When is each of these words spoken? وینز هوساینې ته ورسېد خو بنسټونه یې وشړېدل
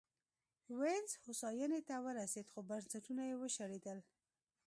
وینز 0.79 1.11
هوساینې 1.23 1.81
ته 1.87 1.95
ورسېد 2.05 2.47
خو 2.53 2.59
بنسټونه 2.69 3.21
یې 3.29 3.35
وشړېدل 3.37 3.99